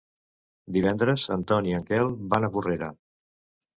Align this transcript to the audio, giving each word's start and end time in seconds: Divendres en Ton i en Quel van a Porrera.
Divendres 0.77 1.25
en 1.37 1.45
Ton 1.51 1.69
i 1.73 1.77
en 1.81 1.85
Quel 1.91 2.11
van 2.33 2.49
a 2.49 2.51
Porrera. 2.57 2.89